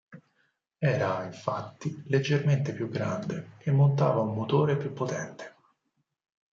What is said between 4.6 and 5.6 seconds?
più potente.